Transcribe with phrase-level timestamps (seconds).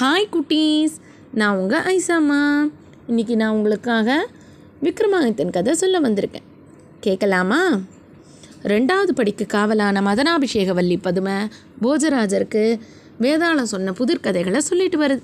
[0.00, 0.92] Hi குட்டீஸ்.
[1.34, 2.70] நான் உங்கள் ஐசாம்மா
[3.08, 4.26] இன்றைக்கி நான் உங்களுக்காக
[4.82, 6.46] விக்ரமாதித்தன் கதை சொல்ல வந்திருக்கேன்.
[7.00, 7.60] கேட்கலாமா?
[8.62, 11.32] ரெண்டாவது படிக்கு காவலான மதனாபிஷேக வள்ளி பதுமை
[11.82, 12.78] போஜராஜருக்கு
[13.20, 15.22] வேதாளம் சொன்ன புதிர்கதைகளை சொல்லிட்டு வருது.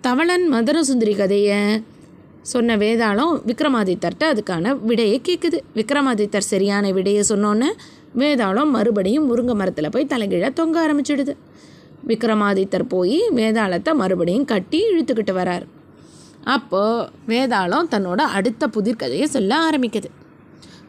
[0.00, 1.82] தவளன் மதுரசுந்தரி கதையை
[2.42, 7.68] சொன்ன வேதாளம் விக்ரமாதித்தர்கிட்ட அதுக்கான விடையை கேட்குது விக்ரமாதித்தர் சரியான விடையை சொன்னோன்னே
[8.18, 11.36] வேதாளம் மறுபடியும் முருங்கை மரத்தில் போய் தலைகீழ தொங்க ஆரம்பிச்சிடுது.
[12.06, 15.66] விக்ரமாதித்தர் போய் வேதாளத்தை மறுபடியும் கட்டி இழுத்துக்கிட்டு வரார்.
[16.44, 20.08] அப்போது வேதாளம் தன்னோட அடுத்த புதிர்கதையை சொல்ல ஆரம்பிக்குது.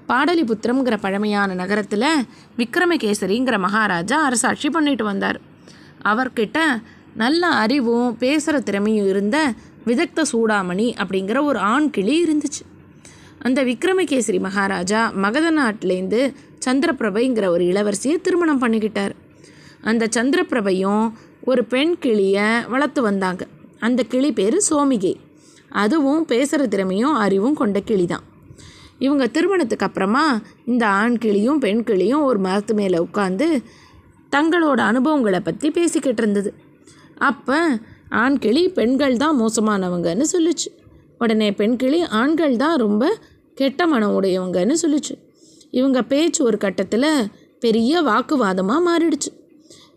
[0.07, 2.25] பாடலிபுத்திரம்ங்கிற பழமையான நகரத்தில்
[2.57, 5.39] விக்ரமகேசரிங்கிற மகாராஜா அரசாட்சி பண்ணிட்டு வந்தார்.
[6.03, 6.59] அவர்கிட்ட
[7.15, 9.53] நல்ல அறிவும் பேசுகிற திறமையும் இருந்த
[9.85, 12.63] விதக்த சூடாமணி அப்படிங்கிற ஒரு ஆண் கிளி இருந்துச்சு.
[13.39, 16.33] அந்த விக்ரமகேசரி மகாராஜா மகத நாட்டிலேருந்து
[16.65, 19.11] சந்திரபிரபைங்கிற ஒரு இளவரசியை திருமணம் பண்ணிக்கிட்டார்.
[19.81, 21.11] அந்த சந்திரபிரபையும்
[21.43, 23.47] ஒரு பெண் கிளியை வளர்த்து வந்தாங்க.
[23.79, 25.15] அந்த கிளி பேர் சோமிகை.
[25.69, 28.25] அதுவும் பேசுகிற திறமையும் அறிவும் கொண்ட கிளி தான்
[28.99, 33.63] இவங்க திருமணத்துக்கு அப்புறமா இந்த ஆண் கிளியும் பெண் கிளியும் ஒரு மரத்து மேலே உட்காந்து
[34.31, 36.53] தங்களோட அனுபவங்களை பற்றி பேசிக்கிட்டு இருந்தது.
[37.15, 40.69] அப்போ ஆண் கிளி பெண்கள் தான் மோசமானவங்கன்னு சொல்லுச்சு.
[41.17, 43.17] உடனே பெண் கிளி ஆண்கள் தான் ரொம்ப
[43.53, 45.15] கெட்ட மனம் உடையவங்கன்னு சொல்லுச்சு.
[45.71, 49.31] இவங்க பேச்சு ஒரு கட்டத்தில் பெரிய வாக்குவாதமாக மாறிடுச்சு.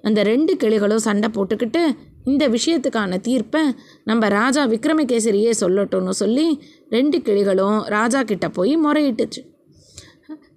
[0.03, 1.83] அந்த ரெண்டு கிளிகளும் சண்டை போட்டுக்கிட்டு
[2.25, 3.62] இந்த விஷயத்துக்கான தீர்ப்பை
[4.05, 9.41] நம்ம ராஜா விக்ரமகேசரியே சொல்லட்டும்னு சொல்லி ரெண்டு கிளிகளும் ராஜா கிட்ட போய் முறையிட்டுச்சு.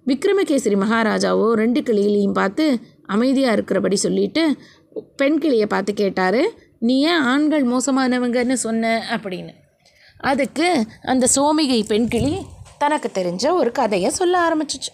[0.06, 4.56] விக்ரமகேசரி மகாராஜாவோ ரெண்டு கிளிகளையும் பார்த்து அமைதியாக இருக்கிறபடி சொல்லிட்டு
[5.16, 6.40] பெண் கிளியை பார்த்து கேட்டார்
[6.78, 8.92] நீ ஏன் ஆண்கள் மோசமானவங்கன்னு சொன்ன?
[9.16, 9.54] அப்படின்னு.
[10.18, 10.68] அதுக்கு
[11.02, 12.34] அந்த சோமிகை பெண்கிளி
[12.78, 14.92] தனக்கு தெரிஞ்ச ஒரு கதையை சொல்ல ஆரம்பிச்சிச்சு.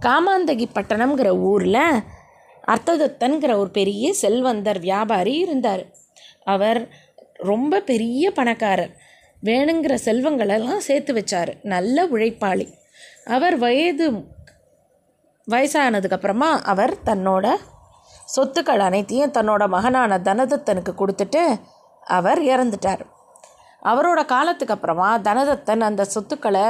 [0.00, 2.02] காமாந்தகி பட்டணம்ங்கிற ஊரில்
[2.68, 5.84] அர்த்ததத்தன்கிற ஒரு பெரிய செல்வந்தர் வியாபாரி இருந்தார்.
[6.44, 6.88] அவர்
[7.32, 8.96] ரொம்ப பெரிய பணக்காரர்.
[9.44, 11.54] வேணுங்கிற செல்வங்களெல்லாம் சேர்த்து வச்சார்.
[11.62, 12.72] நல்ல உழைப்பாளி.
[13.24, 14.12] அவர் வயது
[15.50, 17.56] வயசானதுக்கப்புறமா அவர் தன்னோட
[18.36, 21.60] சொத்துக்கள் அனைத்தையும் தன்னோட மகனான தனதத்தனுக்கு கொடுத்துட்டு
[22.00, 23.00] அவர் இறந்துட்டார்.
[23.82, 26.62] அவரோட காலத்துக்கு அப்புறமா தனதத்தன் அந்த சொத்துக்களை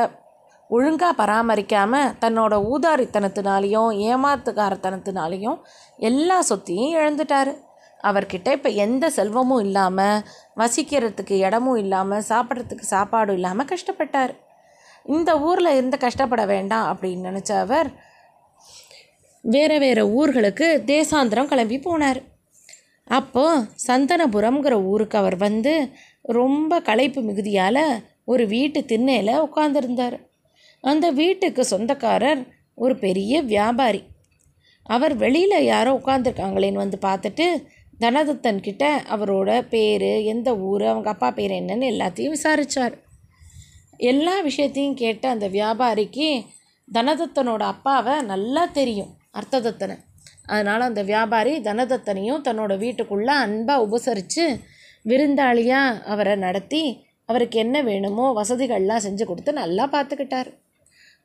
[0.70, 5.58] ஒழுங்காக பராமரிக்காமல் தன்னோட ஊதாரித்தனத்தினாலையும் ஏமாத்துக்காரத்தனத்தினாலையும்
[5.98, 7.52] எல்லா சொத்தையும் இழந்துட்டார்.
[8.00, 10.24] அவர்கிட்ட இப்போ எந்த செல்வமும் இல்லாமல்
[10.60, 14.32] வசிக்கிறதுக்கு இடமும் இல்லாமல் சாப்பிட்றதுக்கு சாப்பாடும் இல்லாமல் கஷ்டப்பட்டார்.
[15.06, 17.88] இந்த ஊரில் இருந்து கஷ்டப்பட வேண்டாம் அப்படின்னு நினச்ச அவர்
[19.44, 22.20] வேறு வேறு ஊர்களுக்கு தேசாந்திரம் கிளம்பி போனார்.
[23.10, 25.72] அப்போது சந்தனபுரம்ங்கிற ஊருக்கு அவர் வந்து
[26.38, 27.84] ரொம்ப களைப்பு மிகுதியால்
[28.32, 30.16] ஒரு வீட்டு திண்ணையில் உட்காந்துருந்தார்
[30.90, 32.42] அந்த வீட்டுக்கு சொந்தக்காரர்
[32.74, 34.00] ஒரு பெரிய வியாபாரி.
[34.86, 37.46] அவர் வெளியில் யாரோ உட்காந்துருக்காங்களேன்னு வந்து பார்த்துட்டு
[38.02, 42.96] தனதத்தன் கிட்ட அவரோட பேர் எந்த ஊர் அவங்க அப்பா பேர் என்னன்னு எல்லாத்தையும் விசாரித்தார்
[44.10, 46.28] எல்லா விஷயத்தையும் கேட்ட அந்த வியாபாரிக்கு
[46.88, 49.96] தனதத்தனோட அப்பாவை நல்லா தெரியும் அர்த்ததத்தனை.
[50.46, 54.44] அதனால் அந்த வியாபாரி தனதத்தனையும் தன்னோட வீட்டுக்குள்ளே அன்பாக உபசரித்து
[55.04, 56.82] விருந்தாளியாக அவரை நடத்தி
[57.28, 60.50] அவருக்கு என்ன வேணுமோ வசதிகள்லாம் செஞ்சு கொடுத்து நல்லா பார்த்துக்கிட்டார்.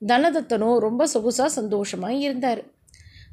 [0.01, 2.61] தனதத்தனும் ரொம்ப சொகுசாக சந்தோஷமாக இருந்தார்.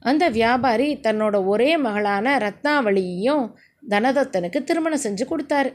[0.00, 3.44] அந்த வியாபாரி தன்னோட ஒரே மகளான ரத்னாவளியையும்
[3.82, 5.70] தனதத்தனுக்கு திருமணம் செஞ்சு கொடுத்தாரு.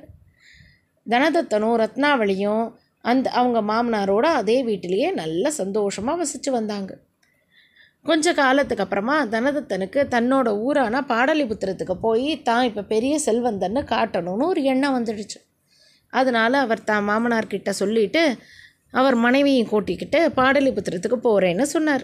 [1.06, 2.66] தனதத்தனும் ரத்னாவளியும்
[3.12, 6.92] அந்த அவங்க மாமனாரோட அதே வீட்டிலேயே நல்ல சந்தோஷமாக வசித்து வந்தாங்க.
[8.08, 14.96] கொஞ்ச காலத்துக்கு அப்புறமா தனதத்தனுக்கு தன்னோட ஊரான பாடலிபுத்திரத்துக்கு போய் தான் இப்போ பெரிய செல்வந்தன்னு காட்டணும்னு ஒரு எண்ணம்
[14.98, 15.40] வந்துடுச்சு.
[16.14, 18.24] அதனால் அவர் தான் மாமனார்கிட்ட சொல்லிவிட்டு
[19.00, 22.04] அவர் மனைவியும் கூட்டிக்கிட்டு பாடலிபுத்திரத்துக்கு போகிறேன்னு சொன்னார்.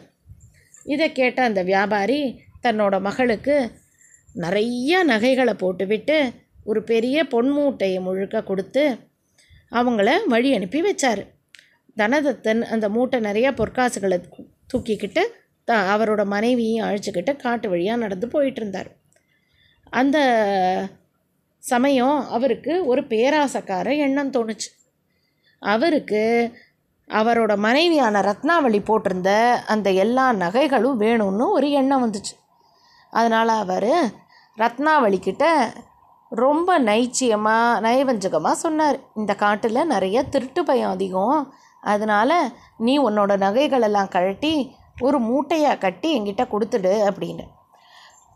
[0.94, 2.22] இதை கேட்ட அந்த வியாபாரி
[2.66, 3.56] தன்னோட மகளுக்கு
[4.44, 6.18] நிறைய நகைகளை போட்டுவிட்டு
[6.70, 8.84] ஒரு பெரிய பொன் மூட்டையை முழுக்க கொடுத்து
[9.72, 11.22] அவங்கள வழி அனுப்பி வச்சார்.
[11.98, 14.18] தனதத்தன் அந்த மூட்டை நிறைய பொற்காசுகளை
[14.74, 15.24] தூக்கிக்கிட்டு
[15.68, 18.90] த அவரோட மனைவியும் அழைச்சிக்கிட்டு காட்டு வழியாக நடந்து போயிட்டு இருந்தார்
[20.00, 20.18] அந்த
[21.64, 24.70] சமயம் அவருக்கு ஒரு பேராசக்கார எண்ணம் தோணுச்சு.
[25.62, 26.22] அவருக்கு
[27.10, 29.32] அவரோட மனைவியான ரத்னாவளி போட்டிருந்த
[29.66, 32.34] அந்த எல்லா நகைகளும் வேணும்னு ஒரு எண்ணம் வந்துச்சு.
[33.14, 33.94] அதனால் அவர்
[34.58, 35.46] ரத்னாவளிக்கிட்ட
[36.32, 38.98] ரொம்ப நைச்சியமாக நயவஞ்சகமாக சொன்னார்.
[39.16, 41.40] இந்த காட்டில் நிறைய திருட்டு பயம் அதிகம்.
[41.82, 42.38] அதனால்
[42.78, 44.54] நீ உன்னோட நகைகளெல்லாம் கழட்டி
[45.02, 47.46] ஒரு மூட்டையாக கட்டி என்கிட்ட கொடுத்துடு அப்படின்னு.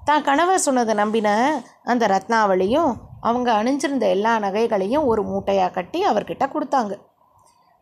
[0.05, 1.29] தான் கணவர் சொன்னதை நம்பின
[1.83, 2.91] அந்த ரத்னாவளியும்
[3.21, 6.93] அவங்க அணிஞ்சிருந்த எல்லா நகைகளையும் ஒரு மூட்டையாக கட்டி அவர்கிட்ட கொடுத்தாங்க.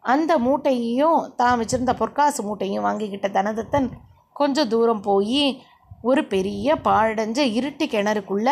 [0.05, 3.89] அந்த மூட்டையையும் தான் வச்சுருந்த பொற்காசு மூட்டையும் வாங்கிக்கிட்ட தனதத்தன்
[4.33, 5.43] கொஞ்சம் தூரம் போய்
[6.01, 8.49] ஒரு பெரிய பாழடைஞ்ச இருட்டு கிணறுக்குள்ள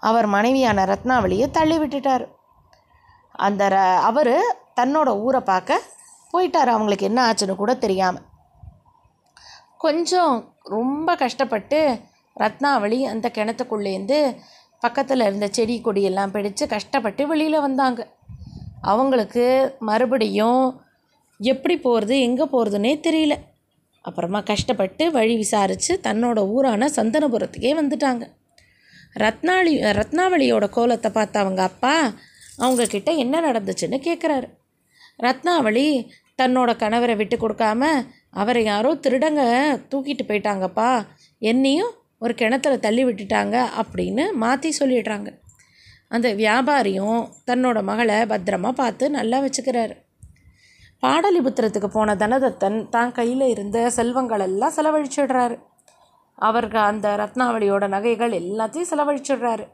[0.00, 2.24] அவர் மனைவியான ரத்னாவளியை தள்ளி விட்டுட்டார்.
[3.32, 3.76] அந்த ர
[4.08, 4.34] அவர்
[4.80, 5.80] தன்னோட ஊரை பார்க்க
[6.32, 6.72] போயிட்டார்.
[6.74, 8.26] அவங்களுக்கு என்ன ஆச்சுன்னு கூட தெரியாமல்
[9.78, 11.78] கொஞ்சம் ரொம்ப கஷ்டப்பட்டு
[12.36, 14.18] ரத்னாவளி அந்த கிணத்துக்குள்ளேருந்து
[14.80, 18.00] பக்கத்தில் இருந்த செடி கொடியெல்லாம் பிடிச்சு கஷ்டப்பட்டு வெளியில் வந்தாங்க.
[18.82, 19.44] அவங்களுக்கு
[19.78, 20.80] மறுபடியும்
[21.40, 23.34] எப்படி போகிறது எங்கே போகிறதுனே தெரியல.
[24.02, 28.24] அப்புறமா கஷ்டப்பட்டு வழி விசாரித்து தன்னோட ஊரான சந்தனபுரத்துக்கே வந்துட்டாங்க.
[29.16, 32.14] ரத்னாளி ரத்னாவளியோட கோலத்தை பார்த்த அவங்க அப்பா
[32.58, 34.48] அவங்கக்கிட்ட என்ன நடந்துச்சுன்னு கேட்குறாரு
[35.22, 35.86] ரத்னாவளி
[36.42, 37.84] தன்னோட கணவரை விட்டு கொடுக்காம
[38.30, 39.42] அவரை யாரோ திருடங்க
[39.90, 41.06] தூக்கிட்டு போயிட்டாங்கப்பா
[41.38, 45.28] என்னையும் ஒரு கிணத்துல தள்ளி விட்டுட்டாங்க அப்படின்னு மாற்றி சொல்லிடுறாங்க.
[46.10, 49.94] அந்த வியாபாரியும் தன்னோட மகளை பத்திரமாக பார்த்து நல்லா வச்சுக்கிறாரு.
[51.02, 55.56] பாடலிபுத்திரத்துக்கு போன தனதத்தன் தான் கையில் இருந்த செல்வங்கள் எல்லாம் செலவழிச்சிடுறாரு.
[56.34, 59.64] அவருக்கு அந்த ரத்னாவளியோட நகைகள் எல்லாத்தையும் செலவழிச்சிடுறாரு.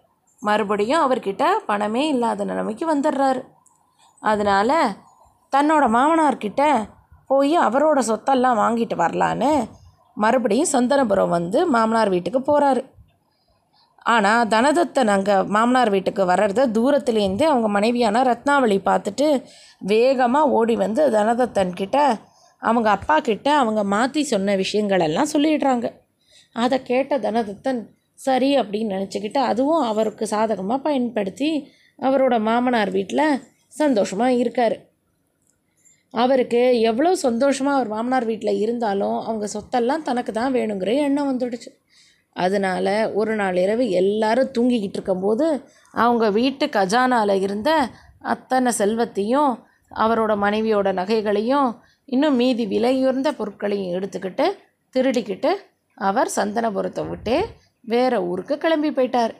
[0.42, 3.42] மறுபடியும் அவர்கிட்ட பணமே இல்லாத நிலைமைக்கு வந்துடுறாரு.
[4.22, 4.76] அதனால்
[5.52, 6.62] தன்னோட மாமனார்கிட்ட
[7.26, 9.68] போய் அவரோட சொத்தெல்லாம் வாங்கிட்டு வரலான்னு
[10.16, 12.82] மறுபடியும் சந்தனபுரம் வந்து மாமனார் வீட்டுக்கு போகிறாரு
[14.06, 19.28] ஆனால் தனதத்தன் அங்கே மாமனார் வீட்டுக்கு வர்றத தூரத்துலேருந்து அவங்க மனைவியான ரத்னாவளி பார்த்துட்டு
[19.92, 21.98] வேகமாக ஓடி வந்து தனதத்தன் கிட்ட
[22.62, 25.86] அவங்க அப்பா கிட்ட அவங்க மாற்றி சொன்ன விஷயங்களெல்லாம் சொல்லிடுறாங்க.
[26.56, 27.80] அதை கேட்ட தனதத்தன்
[28.18, 31.50] சரி அப்படின்னு நினச்சிக்கிட்டு அதுவும் அவருக்கு சாதகமாக பயன்படுத்தி
[31.98, 33.40] அவரோட மாமனார் வீட்டில்
[33.72, 34.76] சந்தோஷமாக இருக்கார்.
[36.14, 36.60] அவருக்கு
[36.90, 41.70] எவ்வளோ சந்தோஷமாக அவர் மாமனார் வீட்டில் இருந்தாலும் அவங்க சொத்தெல்லாம் தனக்கு தான் வேணுங்கிற எண்ணம் வந்துடுச்சு.
[42.36, 47.88] அதனால் ஒரு நாள் இரவு எல்லாரும் தூங்கிக்கிட்டு இருக்கும்போது அவங்க வீட்டு கஜானாவில் இருந்த
[48.20, 49.52] அத்தனை செல்வத்தையும்
[49.90, 51.68] அவரோட மனைவியோட நகைகளையும்
[52.04, 54.46] இன்னும் மீதி விலையுயர்ந்த பொருட்களையும் எடுத்துக்கிட்டு
[54.94, 55.52] திருடிக்கிட்டு
[55.94, 57.46] அவர் சந்தனபுரத்தை விட்டு
[57.80, 59.34] வேறு ஊருக்கு கிளம்பி போயிட்டார்.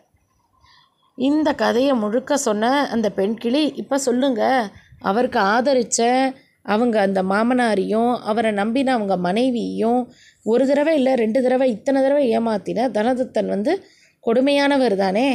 [1.19, 4.71] இந்த கதையை முழுக்க சொன்ன அந்த பெண் கிளி இப்போ சொல்லுங்க
[5.01, 6.33] அவருக்கு ஆதரித்த
[6.63, 10.01] அவங்க அந்த மாமனாரையும் அவரை நம்பின அவங்க மனைவியையும்
[10.53, 13.73] ஒரு தடவை இல்லை ரெண்டு தடவை இத்தனை தடவை ஏமாத்தின தனதத்தன் வந்து
[14.27, 15.29] கொடுமையானவர் தானே.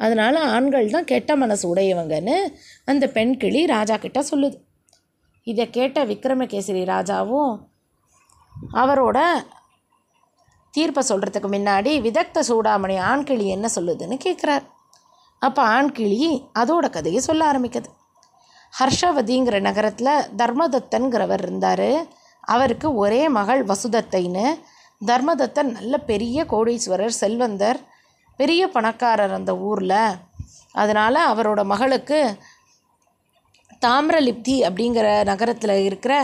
[0.00, 2.36] அதனால் ஆண்கள் தான் கெட்ட மனசு உடையவங்கன்னு
[2.84, 4.56] அந்த பெண் கிளி ராஜா கிட்ட சொல்லுது.
[5.46, 7.52] இதை கேட்ட விக்ரமகேசரி ராஜாவும்
[8.82, 9.18] அவரோட
[10.74, 14.64] தீர்ப்பை சொல்கிறதுக்கு முன்னாடி விதக்த சூடாமணி ஆண்கிளி என்ன சொல்லுதுன்னு கேட்குறார்
[15.42, 16.20] அப்போ ஆண்கிளி
[16.60, 17.88] அதோட கதையை சொல்ல ஆரம்பிக்குது.
[18.72, 21.88] ஹர்ஷவதிங்கிற நகரத்தில் தர்மதத்தன்கிறவர் இருந்தார்.
[22.46, 24.46] அவருக்கு ஒரே மகள் வசுதத்தைன்னு
[25.06, 27.80] தர்மதத்தன் நல்ல பெரிய கோடீஸ்வரர் செல்வந்தர்
[28.36, 29.98] பெரிய பணக்காரர் அந்த ஊரில்.
[30.72, 32.20] அதனால் அவரோட மகளுக்கு
[33.86, 36.14] தாமிரலிப்தி அப்படிங்கிற நகரத்தில் இருக்கிற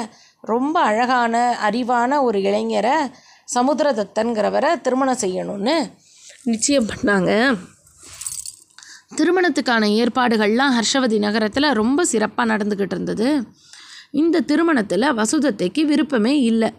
[0.40, 1.34] ரொம்ப அழகான
[1.70, 2.96] அறிவான ஒரு இளைஞரை
[3.54, 5.76] சமுத்திரதத்தன்கிறவரை திருமணம் செய்யணும்னு
[6.44, 7.30] நிச்சயம் பண்ணாங்க.
[9.16, 13.28] திருமணத்துக்கான ஏற்பாடுகள்லாம் ஹர்ஷவதி நகரத்தில் ரொம்ப சிறப்பாக நடந்துக்கிட்டு இருந்தது.
[14.14, 16.70] இந்த திருமணத்தில் வசுதத்தைக்கு விருப்பமே இல்லை.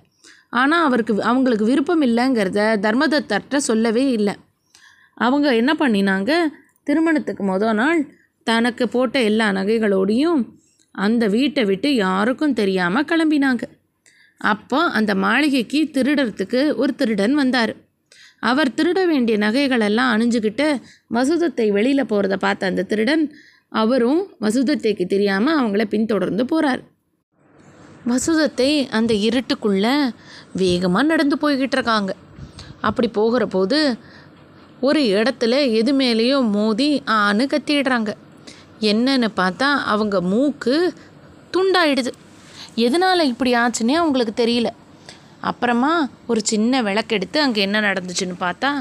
[0.62, 4.34] ஆனால் அவருக்கு அவங்களுக்கு விருப்பம் இல்லைங்கிறத தர்மதத்தர்கிட்ட சொல்லவே இல்லை.
[5.18, 6.32] அவங்க என்ன பண்ணினாங்க?
[6.84, 8.02] திருமணத்துக்கு மொதல் நாள்
[8.48, 10.42] தனக்கு போட்ட எல்லா நகைகளோடையும்
[10.96, 13.64] அந்த வீட்டை விட்டு யாருக்கும் தெரியாமல் கிளம்பினாங்க.
[14.42, 17.74] அப்போ அந்த மாளிகைக்கு திருடறதுக்கு ஒரு திருடன் வந்தார்.
[18.50, 20.68] அவர் திருட வேண்டிய நகைகளெல்லாம் அணிஞ்சுக்கிட்டு
[21.18, 23.24] வசுதத்தை வெளியில் போகிறத பார்த்த அந்த திருடன்
[23.82, 26.82] அவரும் வசுதத்தைக்கு தெரியாமல் அவங்கள பின்தொடர்ந்து போகிறார்
[28.10, 29.94] வசுதத்தை அந்த இருட்டுக்குள்ளே
[30.62, 32.12] வேகமாக நடந்து போய்கிட்டு இருக்காங்க.
[32.82, 33.80] அப்படி போகிற போது
[34.88, 38.12] ஒரு இடத்துல எது மேலேயோ மோதி ஆன்னு கத்திடுறாங்க.
[38.92, 40.76] என்னன்னு பார்த்தா அவங்க மூக்கு
[41.56, 42.12] துண்டாயிடுது.
[42.76, 44.70] எதனால் இப்படி ஆச்சுன்னே அவங்களுக்கு தெரியல.
[45.50, 45.94] அப்புறமா
[46.28, 48.72] ஒரு சின்ன விளக்கெடுத்து அங்கே என்ன நடந்துச்சுன்னு பார்த்தா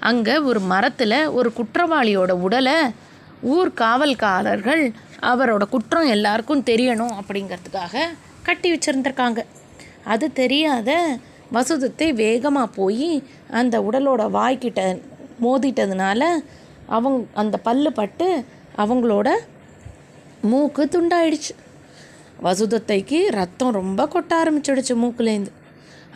[0.00, 2.76] அங்கே ஒரு மரத்தில் ஒரு குற்றவாளியோட உடலை
[3.54, 4.82] ஊர் காவல்காரர்கள்
[5.30, 8.04] அவரோட குற்றம் எல்லாருக்கும் தெரியணும் அப்படிங்கிறதுக்காக
[8.48, 9.40] கட்டி வச்சுருந்துருக்காங்க.
[10.12, 10.90] அது தெரியாத
[11.56, 13.10] வசுதத்தை வேகமாக போய்
[13.58, 14.82] அந்த உடலோட வாய்க்கிட்ட
[15.44, 16.22] மோதிட்டதுனால
[16.96, 18.26] அவங்க அந்த பல்லு பட்டு
[18.82, 19.28] அவங்களோட
[20.50, 21.52] மூக்கு துண்டாயிடுச்சு.
[22.46, 25.52] வசுதத்தைக்கு ரத்தம் ரொம்ப கொட்ட ஆரம்பிச்சிடுச்சு மூக்குலேருந்து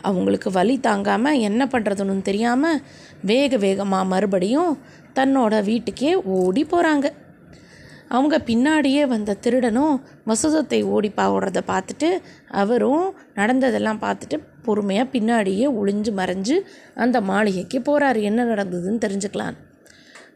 [0.09, 2.81] அவங்களுக்கு வலி தாங்காமல் என்ன பண்ணுறதுன்னு தெரியாமல்
[3.29, 4.73] வேக வேகமாக மறுபடியும்
[5.17, 7.07] தன்னோட வீட்டுக்கே ஓடி போகிறாங்க
[8.13, 12.09] அவங்க பின்னாடியே வந்த திருடனும் வசுதத்தை ஓடி பாடுறத பார்த்துட்டு
[12.47, 16.55] அவரும் நடந்ததெல்லாம் பார்த்துட்டு பொறுமையாக பின்னாடியே ஒளிஞ்சு மறைஞ்சு
[16.95, 19.55] அந்த மாளிகைக்கு போகிறாரு என்ன நடந்ததுன்னு தெரிஞ்சுக்கலாம்.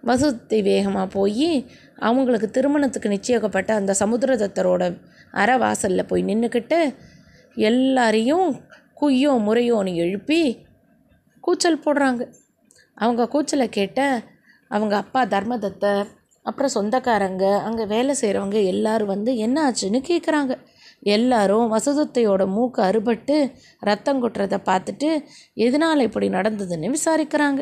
[0.04, 1.50] வசுதத்தை வேகமாக போய்
[2.00, 4.84] அவங்களுக்கு திருமணத்துக்கு நிச்சயிக்கப்பட்ட அந்த சமுத்திரதத்தரோட
[5.34, 6.80] அறவாசலில் வாசலில் போய் நின்றுக்கிட்டு
[7.56, 8.50] எல்லாரையும்
[9.02, 10.42] குய்யோ முறையோன்னு எழுப்பி
[11.40, 12.24] கூச்சல் போடுறாங்க.
[12.98, 14.22] அவங்க கூச்சலை கேட்ட
[14.68, 16.08] அவங்க அப்பா தர்மதத்தர்
[16.46, 20.54] அப்புறம் சொந்தக்காரங்க அங்கே வேலை செய்கிறவங்க எல்லோரும் வந்து என்ன ஆச்சுன்னு கேட்குறாங்க
[21.16, 23.36] எல்லாரும் வசதத்தையோட மூக்கு அறுபட்டு
[23.80, 25.10] ரத்தம் கொட்டுறதை பார்த்துட்டு
[25.66, 27.62] எதனால் இப்படி நடந்ததுன்னு விசாரிக்கிறாங்க.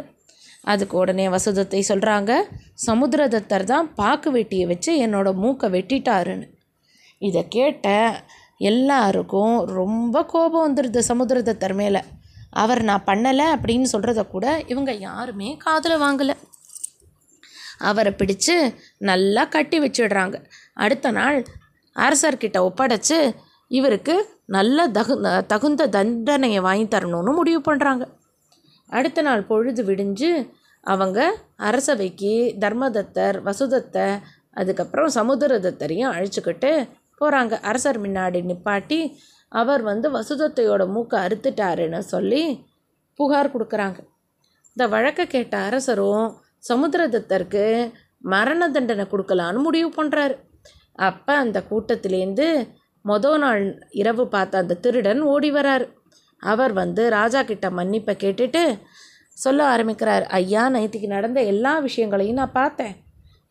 [0.71, 2.31] அதுக்கு உடனே வசதத்தை சொல்கிறாங்க
[2.87, 6.47] சமுத்திரதத்தர் தான் பாக்கு வெட்டியை வச்சு என்னோடய மூக்கை வெட்டிட்டாருன்னு.
[7.21, 7.87] இதை கேட்ட
[8.71, 12.01] எல்லாருக்கும் ரொம்ப கோபம் வந்துடுது சமுத்திரதத்தர் மேலே.
[12.63, 16.35] அவர் நான் பண்ணலை அப்படின்னு சொல்கிறத கூட இவங்க யாருமே காதில் வாங்கலை.
[17.89, 18.55] அவரை பிடிச்சு
[19.09, 20.37] நல்லா கட்டி வச்சிடுறாங்க.
[20.73, 21.37] அடுத்த நாள்
[21.95, 23.17] அரசர்கிட்ட ஒப்படைச்சு
[23.71, 24.15] இவருக்கு
[24.55, 25.15] நல்ல தகு
[25.47, 28.05] தகுந்த தண்டனையை வாங்கி தரணும்னு முடிவு பண்ணுறாங்க
[28.89, 30.31] அடுத்த நாள் பொழுது விடிஞ்சு
[30.83, 31.19] அவங்க
[31.67, 34.07] அரசவைக்கு தர்மதத்தர் வசுதத்தை
[34.51, 36.71] அதுக்கப்புறம் சமுத்திரதத்தரையும் அழைச்சிக்கிட்டு
[37.21, 38.99] போகிறாங்க அரசர் முன்னாடி நிப்பாட்டி
[39.51, 42.43] அவர் வந்து வசுதத்தையோட மூக்கை அறுத்துட்டாருன்னு சொல்லி
[43.19, 43.99] புகார் கொடுக்குறாங்க.
[44.77, 46.27] இந்த வழக்கை கேட்ட அரசரும்
[46.69, 47.65] சமுத்திரதத்தருக்கு
[48.33, 50.35] மரண தண்டனை கொடுக்கலான்னு முடிவு பண்ணுறாரு
[51.07, 52.47] அப்போ அந்த கூட்டத்திலேருந்து
[53.05, 53.63] மொதல் நாள்
[54.01, 55.85] இரவு பார்த்த அந்த திருடன் ஓடி வரார்.
[56.43, 58.61] அவர் வந்து ராஜா கிட்ட மன்னிப்பை கேட்டுட்டு
[59.37, 62.93] சொல்ல ஆரம்பிக்கிறார் ஐயா நைத்துக்கு நடந்த எல்லா விஷயங்களையும் நான் பார்த்தேன்.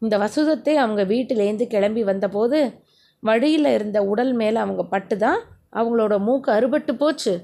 [0.02, 2.60] இந்த வசுதத்தை அவங்க வீட்டிலேருந்து கிளம்பி வந்தபோது
[3.22, 5.40] வழியில் இருந்த உடல் மேலே அவங்க பட்டு தான்
[5.78, 7.34] அவங்களோட மூக்கு அறுபட்டு போச்சு.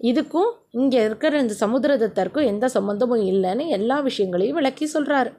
[0.00, 0.50] இதுக்கும்
[0.80, 5.30] இங்கே இருக்கிற இந்த சமுத்திரதத்தருக்கும் எந்த சம்மந்தமும் இல்லைன்னு எல்லா விஷயங்களையும் விளக்கி சொல்கிறாரு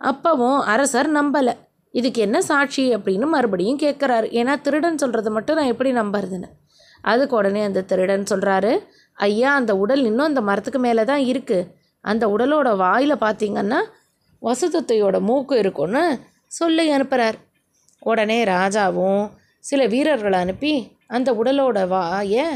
[0.00, 1.54] அப்பவும் அரசர் நம்பலை.
[1.94, 4.26] இதுக்கு என்ன சாட்சி அப்படின்னு மறுபடியும் கேட்குறாரு.
[4.40, 6.48] ஏன்னா திருடன் சொல்கிறத மட்டும் நான் எப்படி நம்புறதுன்னு.
[7.04, 8.72] அதுக்கு உடனே அந்த திருடன் சொல்கிறாரு
[9.18, 11.68] ஐயா அந்த உடல் இன்னும் அந்த மரத்துக்கு மேலே தான் இருக்குது
[12.04, 13.80] அந்த உடலோட வாயில் பார்த்தீங்கன்னா
[14.42, 16.02] வசதத்தையோட மூக்கு இருக்கும்னு
[16.46, 17.38] சொல்லி அனுப்புகிறார்
[18.02, 19.24] உடனே ராஜாவும்
[19.64, 20.72] சில வீரர்களை அனுப்பி
[21.06, 22.46] அந்த உடலோட வாயை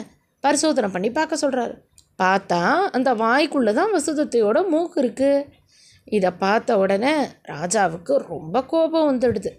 [0.45, 1.75] பரிசோதனை பண்ணி பார்க்க சொல்கிறாரு
[2.19, 2.61] பார்த்தா
[2.97, 5.47] அந்த வாய்க்குள்ளே தான் வசுதத்தையோட மூக்கு இருக்குது
[6.09, 7.15] இதை பார்த்த உடனே
[7.45, 9.51] ராஜாவுக்கு ரொம்ப கோபம் வந்துடுது.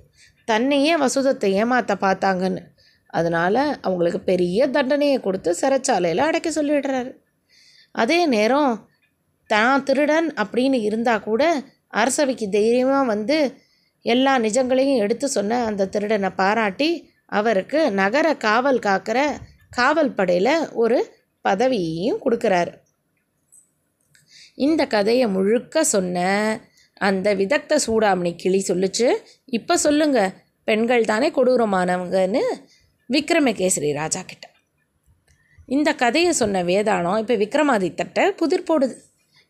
[0.47, 2.61] தன்னையே வசுதத்தை ஏமாற்ற பார்த்தாங்கன்னு.
[3.09, 7.11] அதனால் அவங்களுக்கு பெரிய தண்டனையை கொடுத்து சிறைச்சாலையில் அடைக்க சொல்லிடுறாரு.
[7.95, 8.73] அதே நேரம்
[9.49, 11.43] தான் திருடன் அப்படின்னு இருந்தால் கூட
[11.93, 13.37] அரசவைக்கு தைரியமாக வந்து
[14.05, 16.89] எல்லா நிஜங்களையும் எடுத்து சொன்ன அந்த திருடனை பாராட்டி
[17.31, 19.19] அவருக்கு நகர காவல் காக்கிற
[19.71, 20.99] காவல் படையில் ஒரு
[21.45, 22.71] பதவியையும் கொடுக்குறாரு.
[24.65, 26.17] இந்த கதையை முழுக்க சொன்ன
[27.07, 29.07] அந்த விதக்த சூடாமணி கிளி சொல்லிச்சு.
[29.57, 30.19] இப்போ சொல்லுங்க
[30.67, 32.41] பெண்கள் தானே கொடூரமானவங்கன்னு
[33.09, 34.45] விக்ரமகேசரி ராஜா கிட்ட.
[35.75, 38.95] இந்த கதையை சொன்ன வேதாளம் இப்போ விக்ரமாதித்தர்கிட்ட புதிர் போடுது.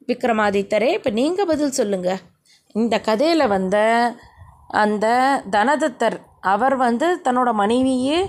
[0.08, 2.22] விக்ரமாதித்தரே இப்போ நீங்கள் பதில் சொல்லுங்கள்
[2.76, 3.78] இந்த கதையில் வந்த
[4.84, 5.06] அந்த
[5.56, 6.18] தனதத்தர்
[6.54, 8.20] அவர் வந்து தன்னோட மனைவியே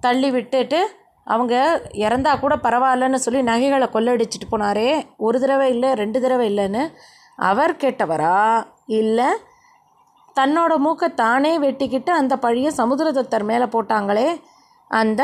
[0.00, 0.80] தள்ளி விட்டுட்டு
[1.28, 1.54] அவங்க
[1.92, 4.90] இறந்தா கூட பரவாயில்லன்னு சொல்லி நகைகளை கொள்ளடிச்சிட்டு போனாரே.
[5.16, 6.92] ஒரு தடவை இல்லை ரெண்டு தடவை இல்லைன்னு
[7.36, 8.38] அவர் கெட்டவரா?
[8.86, 9.28] இல்லை.
[10.40, 14.40] தன்னோட மூக்கை தானே வெட்டிக்கிட்டு அந்த பழியை சமுதிரதத்தர் மேலே போட்டாங்களே.
[14.88, 15.22] அந்த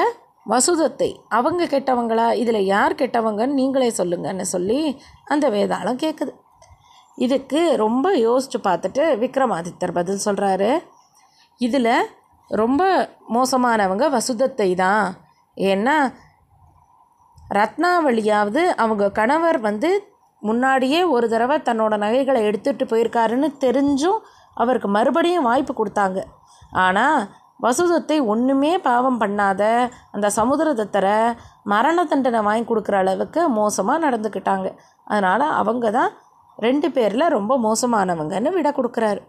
[0.49, 2.33] வசுதத்தை அவங்க கெட்டவங்களா?
[2.33, 4.81] இதில் யார் கெட்டவங்கன்னு நீங்களே சொல்லுங்கன்னு சொல்லி
[5.25, 6.33] அந்த வேதாளம் கேட்குது.
[7.17, 10.71] இதுக்கு ரொம்ப யோசித்து பார்த்துட்டு விக்ரமாதித்தர் பதில் சொல்கிறாரு
[11.61, 11.93] இதில்
[12.49, 12.83] ரொம்ப
[13.33, 15.05] மோசமானவங்க வசுதத்தை தான்.
[15.57, 15.97] ஏன்னா
[17.59, 19.91] ரத்னாவளியாவது அவங்க கணவர் வந்து
[20.43, 24.21] முன்னாடியே ஒரு தடவை தன்னோட நகைகளை எடுத்துகிட்டு போயிருக்காருன்னு தெரிஞ்சும்
[24.63, 26.19] அவருக்கு மறுபடியும் வாய்ப்பு கொடுத்தாங்க.
[26.85, 27.19] ஆனால்
[27.65, 29.63] வசுதத்தை ஒன்றுமே பாவம் பண்ணாத
[30.15, 31.17] அந்த சமுதிரதத்தரை
[31.73, 34.69] மரண தண்டனை வாங்கி கொடுக்குற அளவுக்கு மோசமாக நடந்துக்கிட்டாங்க.
[35.05, 36.13] அதனால் அவங்க தான்
[36.59, 39.21] ரெண்டு பேரில் ரொம்ப மோசமானவங்கன்னு விட கொடுக்குறாரு.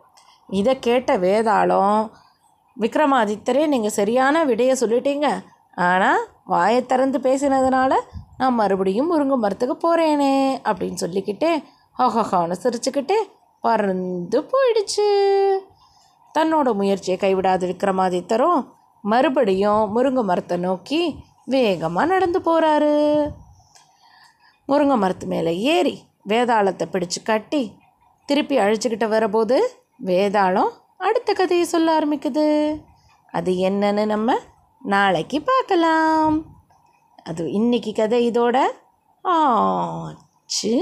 [0.50, 2.01] இதை கேட்ட வேதாளம்
[2.77, 5.27] விக்ரமாதித்தரே நீங்கள் சரியான விடையை சொல்லிட்டீங்க.
[5.75, 7.94] ஆனால் வாயை திறந்து பேசினதுனால
[8.38, 10.34] நான் மறுபடியும் முருங்கை மரத்துக்கு போகிறேனே
[10.70, 11.63] அப்படின்னு சொல்லிக்கிட்டே
[12.00, 13.17] ஹஹஹான்னு சிரிச்சுக்கிட்டே
[13.63, 15.08] பறந்து போயிடுச்சு.
[16.36, 18.60] தன்னோட முயற்சியை கைவிடாத விக்ரமாதித்தரும்
[19.01, 21.01] மறுபடியும் முருங்கை மரத்தை நோக்கி
[21.46, 22.94] வேகமாக நடந்து போகிறாரு
[24.67, 25.96] முருங்கை மரத்து மேலே ஏறி
[26.27, 27.63] வேதாளத்தை பிடிச்சு கட்டி
[28.25, 29.58] திருப்பி அழிச்சுக்கிட்டு வரபோது
[30.05, 32.46] வேதாளம் அடுத்த கதையை சொல்ல ஆரம்பிக்குது.
[33.32, 34.38] அது என்னன்னு நம்ம
[34.86, 36.46] நாளைக்கு பார்க்கலாம்.
[37.24, 38.58] அது இன்னைக்கு கதை இதோட
[39.22, 40.74] ஆச்சு.